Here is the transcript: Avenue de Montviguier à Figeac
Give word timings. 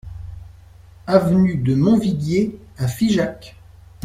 Avenue 1.05 1.57
de 1.57 1.75
Montviguier 1.75 2.59
à 2.79 2.87
Figeac 2.87 3.55